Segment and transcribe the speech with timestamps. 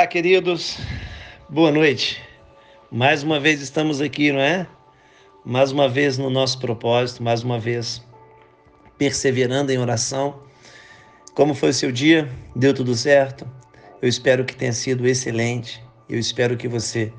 [0.00, 0.78] Olá, queridos.
[1.46, 2.22] Boa noite.
[2.90, 4.66] Mais uma vez estamos aqui, não é?
[5.44, 8.02] Mais uma vez no nosso propósito, mais uma vez
[8.96, 10.40] perseverando em oração.
[11.34, 12.30] Como foi o seu dia?
[12.56, 13.46] Deu tudo certo?
[14.00, 15.84] Eu espero que tenha sido excelente.
[16.08, 17.12] Eu espero que você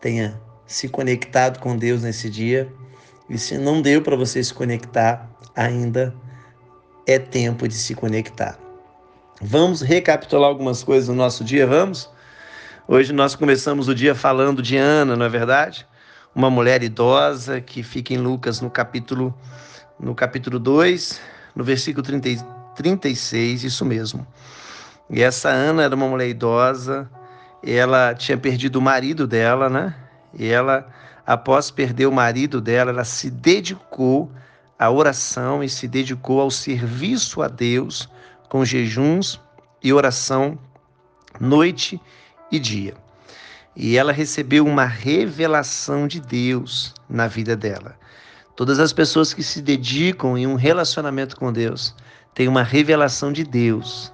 [0.00, 2.68] tenha se conectado com Deus nesse dia.
[3.30, 6.12] E se não deu para você se conectar, ainda
[7.06, 8.58] é tempo de se conectar.
[9.40, 12.12] Vamos recapitular algumas coisas do nosso dia, vamos?
[12.86, 15.86] Hoje nós começamos o dia falando de Ana, não é verdade?
[16.34, 19.34] Uma mulher idosa que fica em Lucas no capítulo
[19.98, 21.18] no capítulo 2,
[21.56, 22.44] no versículo 30,
[22.76, 24.26] 36, isso mesmo.
[25.08, 27.08] E essa Ana era uma mulher idosa,
[27.62, 29.94] ela tinha perdido o marido dela, né?
[30.34, 30.86] E ela,
[31.24, 34.30] após perder o marido dela, ela se dedicou
[34.78, 38.10] à oração e se dedicou ao serviço a Deus
[38.50, 39.40] com jejuns
[39.82, 40.58] e oração
[41.40, 42.14] noite e
[42.56, 42.94] e dia.
[43.76, 47.96] E ela recebeu uma revelação de Deus na vida dela.
[48.54, 51.94] Todas as pessoas que se dedicam em um relacionamento com Deus
[52.34, 54.12] têm uma revelação de Deus.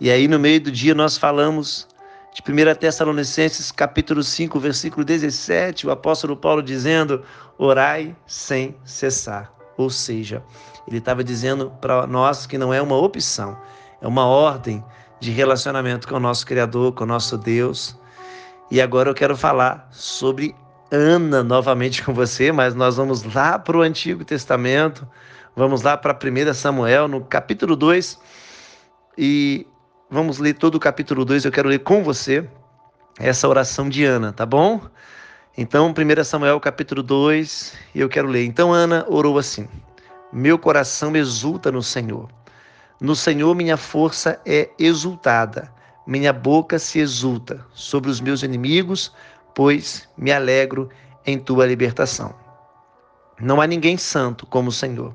[0.00, 1.86] E aí no meio do dia nós falamos
[2.34, 7.22] de 1 Tessalonicenses capítulo 5, versículo 17, o apóstolo Paulo dizendo:
[7.56, 9.52] "Orai sem cessar".
[9.76, 10.42] Ou seja,
[10.88, 13.56] ele estava dizendo para nós que não é uma opção,
[14.00, 14.84] é uma ordem
[15.20, 17.96] de relacionamento com o nosso Criador, com o nosso Deus.
[18.70, 20.54] E agora eu quero falar sobre
[20.90, 25.06] Ana novamente com você, mas nós vamos lá para o Antigo Testamento,
[25.54, 28.18] vamos lá para 1 Samuel, no capítulo 2,
[29.16, 29.66] e
[30.10, 31.44] vamos ler todo o capítulo 2.
[31.44, 32.48] Eu quero ler com você
[33.18, 34.80] essa oração de Ana, tá bom?
[35.58, 38.44] Então, 1 Samuel, capítulo 2, e eu quero ler.
[38.44, 39.66] Então, Ana orou assim:
[40.32, 42.28] Meu coração exulta no Senhor
[43.00, 45.72] no Senhor minha força é exultada,
[46.06, 49.12] minha boca se exulta sobre os meus inimigos,
[49.54, 50.88] pois me alegro
[51.26, 52.34] em tua libertação.
[53.40, 55.14] Não há ninguém santo como o Senhor.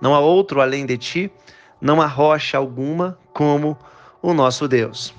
[0.00, 1.32] Não há outro além de ti,
[1.80, 3.78] não há rocha alguma como
[4.20, 5.14] o nosso Deus.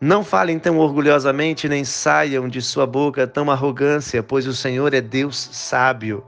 [0.00, 5.00] Não falem tão orgulhosamente, nem saiam de sua boca tão arrogância, pois o Senhor é
[5.00, 6.22] Deus sábio,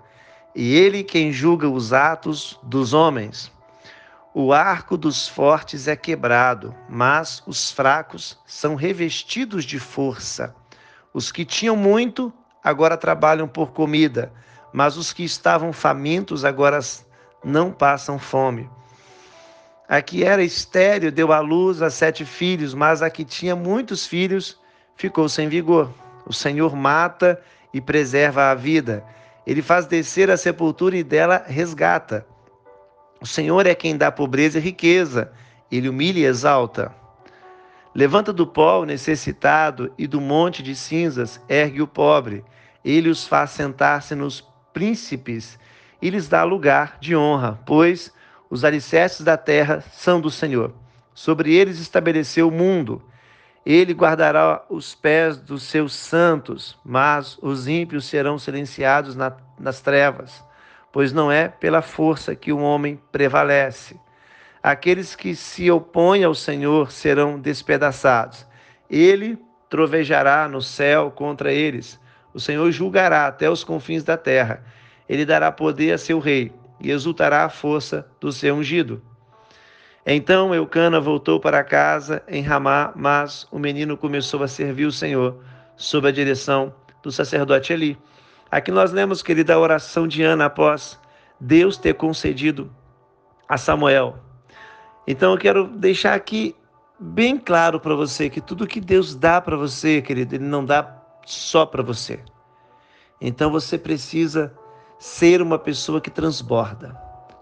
[0.55, 3.53] e Ele quem julga os atos dos homens.
[4.41, 10.55] O arco dos fortes é quebrado, mas os fracos são revestidos de força.
[11.13, 12.33] Os que tinham muito
[12.63, 14.33] agora trabalham por comida,
[14.73, 16.79] mas os que estavam famintos agora
[17.43, 18.71] não passam fome.
[19.89, 24.07] A que era estéreo deu à luz a sete filhos, mas a que tinha muitos
[24.07, 24.57] filhos
[24.95, 25.93] ficou sem vigor.
[26.25, 27.43] O Senhor mata
[27.75, 29.05] e preserva a vida.
[29.45, 32.25] Ele faz descer a sepultura e dela resgata.
[33.21, 35.33] O Senhor é quem dá pobreza e riqueza,
[35.71, 36.95] ele humilha e exalta.
[37.95, 42.45] Levanta do pó o necessitado e do monte de cinzas ergue o pobre.
[42.85, 45.59] Ele os faz sentar-se nos príncipes
[46.01, 48.13] e lhes dá lugar de honra, pois
[48.49, 50.73] os alicerces da terra são do Senhor.
[51.13, 53.03] Sobre eles estabeleceu o mundo.
[53.67, 60.47] Ele guardará os pés dos seus santos, mas os ímpios serão silenciados na, nas trevas
[60.93, 63.99] pois não é pela força que o homem prevalece.
[64.63, 68.47] Aqueles que se opõem ao Senhor serão despedaçados.
[68.91, 69.39] Ele
[69.69, 72.01] trovejará no céu contra eles.
[72.35, 74.65] O Senhor julgará até os confins da terra.
[75.09, 79.03] Ele dará poder a seu rei e exultará a força do seu ungido.
[80.11, 85.43] Então Eucana voltou para casa em Ramá, mas o menino começou a servir o Senhor
[85.77, 87.99] sob a direção do sacerdote Eli.
[88.51, 90.99] Aqui nós lemos, querida, a oração de Ana após
[91.39, 92.71] Deus ter concedido
[93.49, 94.17] a Samuel.
[95.07, 96.57] Então eu quero deixar aqui
[96.99, 100.97] bem claro para você que tudo que Deus dá para você, querido, Ele não dá
[101.27, 102.21] só para você.
[103.21, 104.55] Então você precisa
[104.99, 106.97] ser uma pessoa que transborda.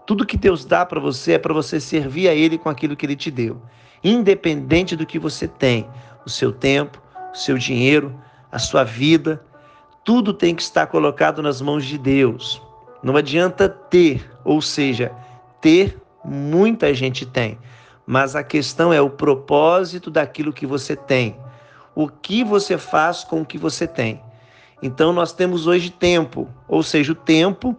[0.05, 3.05] Tudo que Deus dá para você é para você servir a Ele com aquilo que
[3.05, 3.61] Ele te deu,
[4.03, 5.89] independente do que você tem,
[6.25, 7.01] o seu tempo,
[7.33, 8.17] o seu dinheiro,
[8.51, 9.43] a sua vida,
[10.07, 12.61] tudo tem que estar colocado nas mãos de Deus.
[13.03, 15.11] Não adianta ter, ou seja,
[15.59, 17.59] ter muita gente tem,
[18.05, 21.35] mas a questão é o propósito daquilo que você tem.
[21.93, 24.21] O que você faz com o que você tem.
[24.81, 27.77] Então nós temos hoje tempo, ou seja, o tempo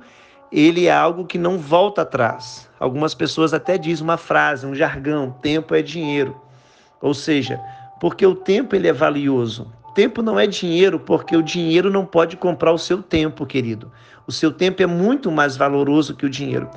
[0.52, 2.69] ele é algo que não volta atrás.
[2.78, 6.38] Algumas pessoas até dizem uma frase, um jargão, tempo é dinheiro.
[7.00, 7.58] Ou seja,
[7.98, 12.36] porque o tempo ele é valioso tempo não é dinheiro, porque o dinheiro não pode
[12.36, 13.90] comprar o seu tempo, querido.
[14.28, 16.70] O seu tempo é muito mais valoroso que o dinheiro.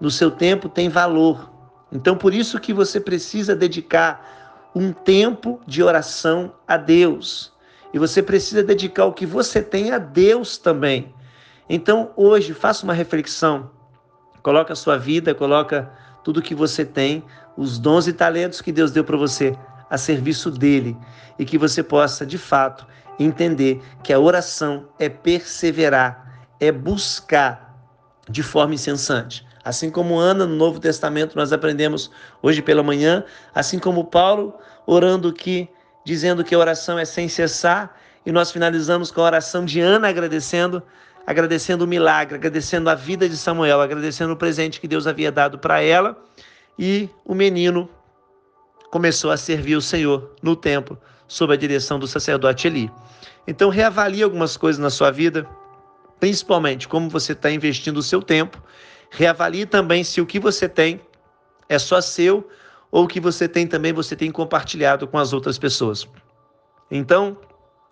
[0.00, 1.52] No seu tempo tem valor.
[1.92, 7.52] Então, por isso que você precisa dedicar um tempo de oração a Deus.
[7.92, 11.14] E você precisa dedicar o que você tem a Deus também.
[11.68, 13.70] Então, hoje, faça uma reflexão.
[14.42, 15.92] Coloca a sua vida, coloca
[16.24, 17.22] tudo que você tem,
[17.54, 19.54] os dons e talentos que Deus deu para você
[19.92, 20.96] a serviço dele
[21.38, 22.86] e que você possa, de fato,
[23.18, 27.76] entender que a oração é perseverar, é buscar
[28.26, 29.46] de forma incessante.
[29.62, 32.10] Assim como Ana no Novo Testamento nós aprendemos
[32.40, 33.22] hoje pela manhã,
[33.54, 34.54] assim como Paulo
[34.86, 35.68] orando aqui,
[36.06, 37.94] dizendo que a oração é sem cessar,
[38.24, 40.82] e nós finalizamos com a oração de Ana agradecendo,
[41.26, 45.58] agradecendo o milagre, agradecendo a vida de Samuel, agradecendo o presente que Deus havia dado
[45.58, 46.16] para ela,
[46.78, 47.90] e o menino
[48.92, 50.96] começou a servir o Senhor no templo,
[51.26, 52.88] sob a direção do sacerdote Eli.
[53.44, 55.44] Então reavalie algumas coisas na sua vida,
[56.20, 58.62] principalmente como você está investindo o seu tempo
[59.14, 60.98] Reavalie também se o que você tem
[61.68, 62.48] é só seu
[62.90, 66.08] ou o que você tem também você tem compartilhado com as outras pessoas.
[66.90, 67.36] Então,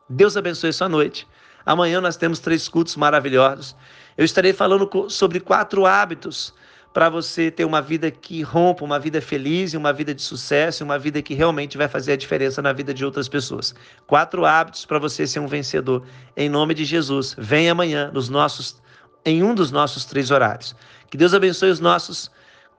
[0.08, 1.28] Deus abençoe sua noite.
[1.64, 3.76] Amanhã nós temos três cultos maravilhosos.
[4.16, 6.54] Eu estarei falando sobre quatro hábitos
[6.92, 10.98] para você ter uma vida que rompa, uma vida feliz, uma vida de sucesso, uma
[10.98, 13.74] vida que realmente vai fazer a diferença na vida de outras pessoas.
[14.06, 16.04] Quatro hábitos para você ser um vencedor.
[16.36, 18.80] Em nome de Jesus, vem amanhã nos nossos
[19.24, 20.74] em um dos nossos três horários.
[21.10, 22.30] Que Deus abençoe os nossos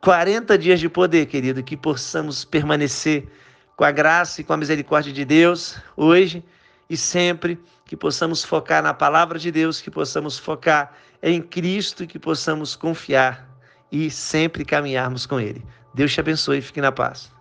[0.02, 3.28] 40 dias de poder, querido, que possamos permanecer
[3.76, 6.44] com a graça e com a misericórdia de Deus hoje
[6.90, 12.18] e sempre, que possamos focar na palavra de Deus, que possamos focar em Cristo, que
[12.18, 13.51] possamos confiar
[13.92, 15.64] e sempre caminharmos com Ele.
[15.94, 17.32] Deus te abençoe e fique na paz.